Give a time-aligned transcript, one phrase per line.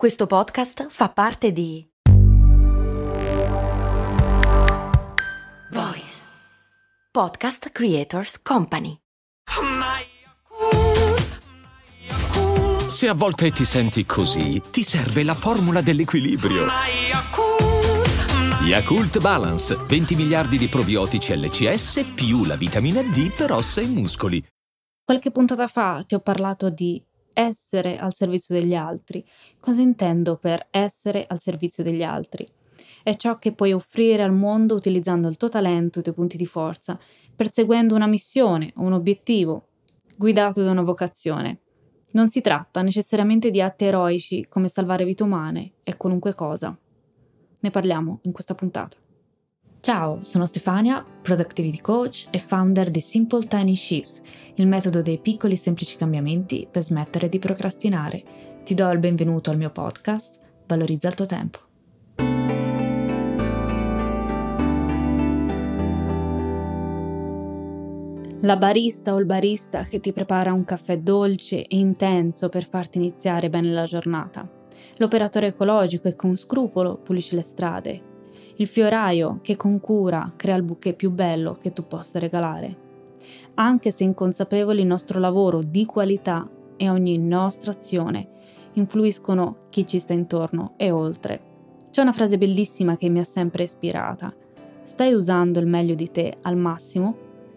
[0.00, 1.86] Questo podcast fa parte di
[5.72, 6.24] Voice
[7.12, 8.96] Podcast Creators Company.
[12.88, 16.64] Se a volte ti senti così, ti serve la formula dell'equilibrio.
[18.62, 24.42] Yakult Balance, 20 miliardi di probiotici LCS più la vitamina D per ossa e muscoli.
[25.04, 27.04] Qualche puntata fa ti ho parlato di
[27.40, 29.24] essere al servizio degli altri.
[29.58, 32.46] Cosa intendo per essere al servizio degli altri?
[33.02, 36.36] È ciò che puoi offrire al mondo utilizzando il tuo talento e i tuoi punti
[36.36, 36.98] di forza,
[37.34, 39.68] perseguendo una missione o un obiettivo,
[40.16, 41.60] guidato da una vocazione.
[42.12, 46.76] Non si tratta necessariamente di atti eroici come salvare vite umane e qualunque cosa.
[47.60, 48.96] Ne parliamo in questa puntata.
[49.82, 54.20] Ciao, sono Stefania, Productivity Coach e founder di Simple Tiny Shifts,
[54.56, 58.22] il metodo dei piccoli e semplici cambiamenti per smettere di procrastinare.
[58.62, 61.58] Ti do il benvenuto al mio podcast, Valorizza il tuo tempo.
[68.42, 72.98] La barista o il barista che ti prepara un caffè dolce e intenso per farti
[72.98, 74.46] iniziare bene la giornata.
[74.98, 78.08] L'operatore ecologico che con scrupolo pulisce le strade,
[78.60, 82.88] il fioraio che con cura crea il bouquet più bello che tu possa regalare.
[83.54, 88.28] Anche se inconsapevoli il nostro lavoro di qualità e ogni nostra azione
[88.74, 91.40] influiscono chi ci sta intorno e oltre.
[91.90, 94.32] C'è una frase bellissima che mi ha sempre ispirata.
[94.82, 97.16] Stai usando il meglio di te al massimo?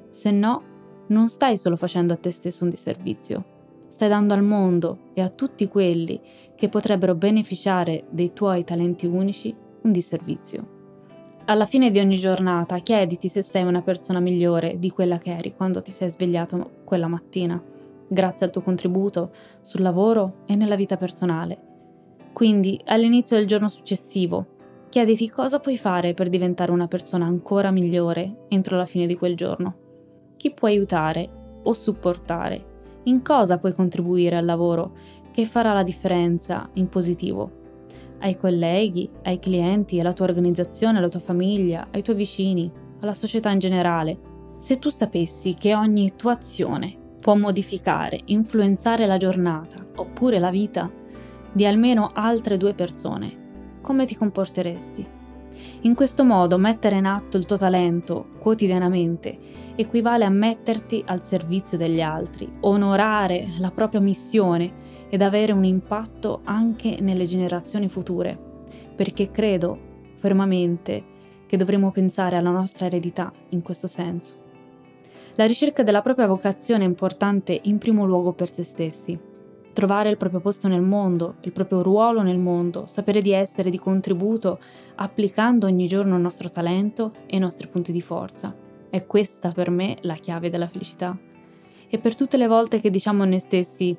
[0.09, 0.63] Se no,
[1.07, 3.43] non stai solo facendo a te stesso un disservizio,
[3.89, 6.19] stai dando al mondo e a tutti quelli
[6.55, 10.72] che potrebbero beneficiare dei tuoi talenti unici un disservizio.
[11.45, 15.53] Alla fine di ogni giornata chiediti se sei una persona migliore di quella che eri
[15.53, 17.61] quando ti sei svegliato quella mattina,
[18.08, 21.59] grazie al tuo contributo sul lavoro e nella vita personale.
[22.31, 24.55] Quindi, all'inizio del giorno successivo,
[24.88, 29.35] chiediti cosa puoi fare per diventare una persona ancora migliore entro la fine di quel
[29.35, 29.75] giorno.
[30.38, 31.29] Chi puoi aiutare
[31.62, 32.72] o supportare?
[33.03, 34.94] In cosa puoi contribuire al lavoro
[35.34, 37.62] che farà la differenza in positivo
[38.23, 43.50] ai colleghi, ai clienti, alla tua organizzazione, alla tua famiglia, ai tuoi vicini, alla società
[43.51, 44.17] in generale.
[44.57, 50.89] Se tu sapessi che ogni tua azione può modificare, influenzare la giornata oppure la vita
[51.51, 55.05] di almeno altre due persone, come ti comporteresti?
[55.81, 59.38] In questo modo mettere in atto il tuo talento quotidianamente
[59.75, 64.82] equivale a metterti al servizio degli altri, onorare la propria missione
[65.13, 68.35] ed avere un impatto anche nelle generazioni future,
[68.96, 69.78] perché credo
[70.16, 71.03] fermamente
[71.46, 74.38] che dovremmo pensare alla nostra eredità in questo senso.
[75.35, 79.19] La ricerca della propria vocazione è importante in primo luogo per se stessi.
[79.72, 83.78] Trovare il proprio posto nel mondo, il proprio ruolo nel mondo, sapere di essere di
[83.78, 84.59] contributo
[84.96, 88.57] applicando ogni giorno il nostro talento e i nostri punti di forza.
[88.90, 91.16] È questa per me la chiave della felicità.
[91.88, 93.96] E per tutte le volte che diciamo a noi stessi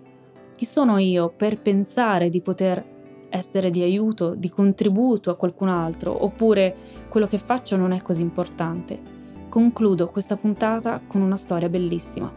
[0.54, 2.92] chi sono io per pensare di poter
[3.28, 6.74] essere di aiuto, di contributo a qualcun altro, oppure
[7.08, 9.00] quello che faccio non è così importante?
[9.48, 12.32] Concludo questa puntata con una storia bellissima,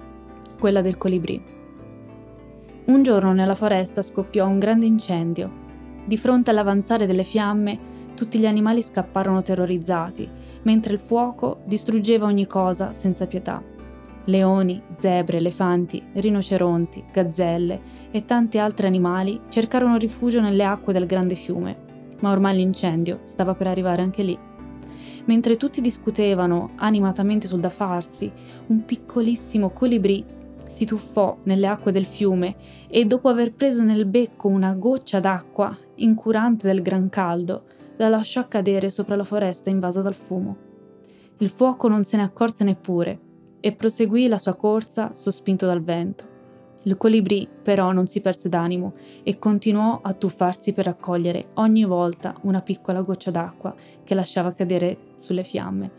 [0.59, 1.55] quella del colibrì.
[2.85, 5.65] Un giorno nella foresta scoppiò un grande incendio.
[6.05, 7.77] Di fronte all'avanzare delle fiamme,
[8.15, 10.27] tutti gli animali scapparono terrorizzati,
[10.63, 13.75] mentre il fuoco distruggeva ogni cosa senza pietà.
[14.27, 21.35] Leoni, zebre, elefanti, rinoceronti, gazzelle e tanti altri animali cercarono rifugio nelle acque del grande
[21.35, 21.77] fiume,
[22.19, 24.37] ma ormai l'incendio stava per arrivare anche lì.
[25.25, 28.29] Mentre tutti discutevano animatamente sul da farsi,
[28.67, 30.25] un piccolissimo colibrì
[30.67, 32.55] si tuffò nelle acque del fiume
[32.89, 37.63] e dopo aver preso nel becco una goccia d'acqua, incurante del gran caldo,
[37.95, 40.57] la lasciò cadere sopra la foresta invasa dal fumo.
[41.37, 43.19] Il fuoco non se ne accorse neppure
[43.59, 46.35] e proseguì la sua corsa sospinto dal vento.
[46.83, 52.35] Il colibrì però non si perse d'animo e continuò a tuffarsi per raccogliere ogni volta
[52.43, 55.91] una piccola goccia d'acqua che lasciava cadere sulle fiamme.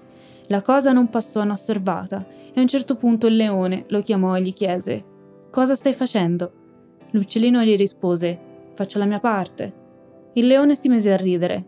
[0.46, 4.42] La cosa non passò inosservata e a un certo punto il leone lo chiamò e
[4.42, 5.04] gli chiese
[5.50, 6.52] Cosa stai facendo?
[7.10, 9.72] L'uccellino gli rispose Faccio la mia parte.
[10.34, 11.64] Il leone si mise a ridere.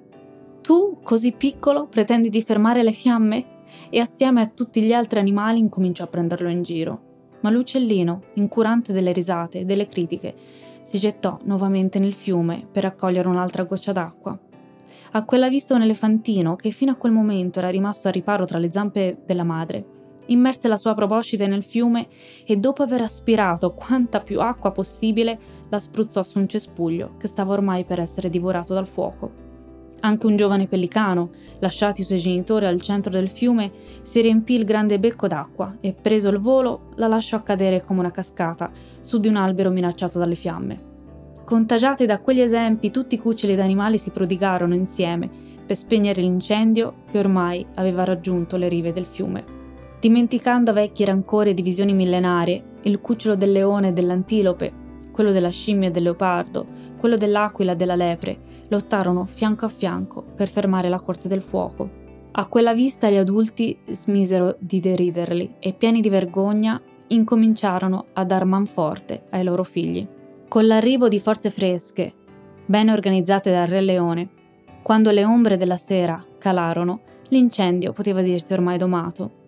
[0.60, 3.59] Tu, così piccolo, pretendi di fermare le fiamme?
[3.88, 7.08] E assieme a tutti gli altri animali incominciò a prenderlo in giro.
[7.40, 10.34] Ma l'uccellino, incurante delle risate e delle critiche,
[10.82, 14.38] si gettò nuovamente nel fiume per raccogliere un'altra goccia d'acqua.
[15.12, 18.58] A quella vista un elefantino, che fino a quel momento era rimasto a riparo tra
[18.58, 22.06] le zampe della madre, immerse la sua proboscide nel fiume
[22.44, 25.38] e dopo aver aspirato quanta più acqua possibile,
[25.68, 29.49] la spruzzò su un cespuglio che stava ormai per essere divorato dal fuoco.
[30.00, 33.70] Anche un giovane pellicano, lasciati i suoi genitori al centro del fiume,
[34.02, 38.10] si riempì il grande becco d'acqua e, preso il volo, la lasciò cadere come una
[38.10, 38.70] cascata
[39.00, 40.88] su di un albero minacciato dalle fiamme.
[41.44, 45.28] Contagiati da quegli esempi, tutti i cuccioli d'animali si prodigarono insieme
[45.66, 49.44] per spegnere l'incendio che ormai aveva raggiunto le rive del fiume.
[50.00, 54.72] Dimenticando vecchi rancori e divisioni millenarie, il cucciolo del leone e dell'antilope,
[55.10, 56.66] quello della scimmia e del leopardo,
[56.98, 61.98] quello dell'aquila e della lepre, lottarono fianco a fianco per fermare la corsa del fuoco.
[62.32, 68.44] A quella vista gli adulti smisero di deriderli e pieni di vergogna incominciarono a dar
[68.44, 70.06] manforte ai loro figli.
[70.46, 72.12] Con l'arrivo di forze fresche,
[72.66, 74.28] ben organizzate dal Re Leone,
[74.82, 79.38] quando le ombre della sera calarono, l'incendio poteva dirsi ormai domato.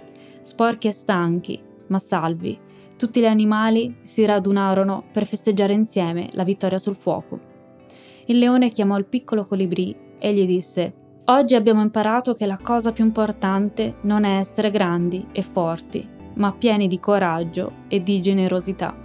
[0.42, 2.58] Sporchi e stanchi, ma salvi,
[3.02, 7.40] tutti gli animali si radunarono per festeggiare insieme la vittoria sul fuoco.
[8.26, 10.94] Il leone chiamò il piccolo colibrì e gli disse
[11.24, 16.52] Oggi abbiamo imparato che la cosa più importante non è essere grandi e forti, ma
[16.52, 18.96] pieni di coraggio e di generosità.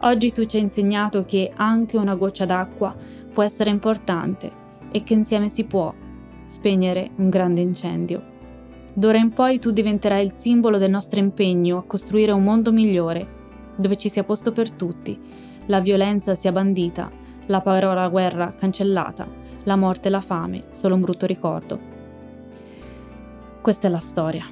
[0.00, 2.94] Oggi tu ci hai insegnato che anche una goccia d'acqua
[3.32, 4.52] può essere importante
[4.92, 5.94] e che insieme si può
[6.44, 8.33] spegnere un grande incendio.
[8.94, 13.26] D'ora in poi tu diventerai il simbolo del nostro impegno a costruire un mondo migliore,
[13.76, 15.18] dove ci sia posto per tutti,
[15.66, 17.10] la violenza sia bandita
[17.46, 19.26] la parola guerra cancellata,
[19.64, 21.78] la morte e la fame solo un brutto ricordo.
[23.60, 24.44] Questa è la storia.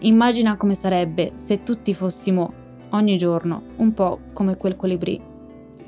[0.00, 2.52] Immagina come sarebbe se tutti fossimo
[2.90, 5.20] ogni giorno un po' come quel colibrì.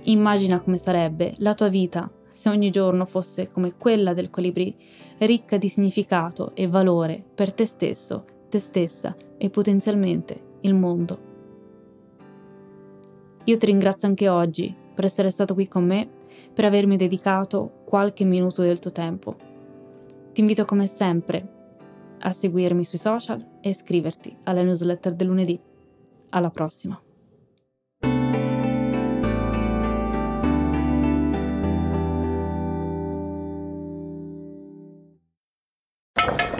[0.02, 4.76] Immagina come sarebbe la tua vita se ogni giorno fosse come quella del colibrì,
[5.18, 11.18] ricca di significato e valore per te stesso, te stessa e potenzialmente il mondo.
[13.44, 16.08] Io ti ringrazio anche oggi per essere stato qui con me
[16.52, 19.36] per avermi dedicato qualche minuto del tuo tempo.
[20.32, 21.48] Ti invito come sempre
[22.18, 25.60] a seguirmi sui social e iscriverti alla newsletter del lunedì.
[26.30, 27.03] Alla prossima!